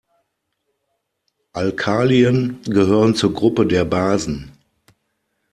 Alkalien 1.53 2.59
gehören 2.63 3.13
zur 3.13 3.35
Gruppe 3.35 3.67
der 3.67 3.85
Basen. 3.85 4.51